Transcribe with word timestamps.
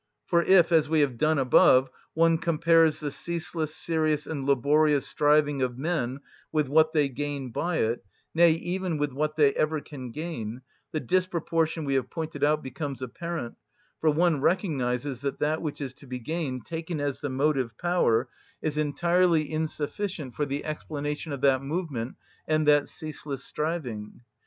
For 0.25 0.41
if, 0.41 0.71
as 0.71 0.89
we 0.89 1.01
have 1.01 1.15
done 1.19 1.37
above, 1.37 1.91
one 2.15 2.39
compares 2.39 2.99
the 2.99 3.11
ceaseless, 3.11 3.75
serious, 3.75 4.25
and 4.25 4.47
laborious 4.47 5.07
striving 5.07 5.61
of 5.61 5.77
men 5.77 6.21
with 6.51 6.67
what 6.67 6.91
they 6.91 7.07
gain 7.07 7.51
by 7.51 7.77
it, 7.77 8.03
nay, 8.33 8.49
even 8.53 8.97
with 8.97 9.11
what 9.13 9.35
they 9.35 9.53
ever 9.53 9.79
can 9.79 10.09
gain, 10.09 10.63
the 10.91 10.99
disproportion 10.99 11.85
we 11.85 11.93
have 11.93 12.09
pointed 12.09 12.43
out 12.43 12.63
becomes 12.63 13.03
apparent, 13.03 13.57
for 13.99 14.09
one 14.09 14.41
recognises 14.41 15.21
that 15.21 15.37
that 15.37 15.61
which 15.61 15.79
is 15.79 15.93
to 15.93 16.07
be 16.07 16.17
gained, 16.17 16.65
taken 16.65 16.99
as 16.99 17.19
the 17.21 17.29
motive‐power, 17.29 18.25
is 18.59 18.79
entirely 18.79 19.51
insufficient 19.51 20.33
for 20.33 20.47
the 20.47 20.65
explanation 20.65 21.31
of 21.31 21.41
that 21.41 21.61
movement 21.61 22.15
and 22.47 22.67
that 22.67 22.89
ceaseless 22.89 23.43
striving. 23.43 24.21